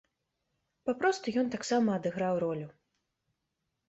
Папросту 0.89 1.33
ён 1.41 1.47
таксама 1.55 1.89
адыграў 1.99 2.33
ролю. 2.45 2.67